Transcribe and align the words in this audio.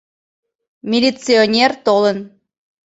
Милиционер 0.89 1.71
толын... 1.85 2.17